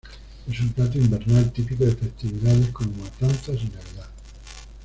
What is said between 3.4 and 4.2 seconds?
y Navidad.